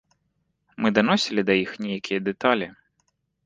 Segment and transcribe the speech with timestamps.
[0.85, 2.67] Мы даносілі да іх нейкія дэталі.